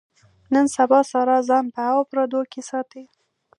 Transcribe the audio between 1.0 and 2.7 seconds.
ساره ځان په اوو پردو کې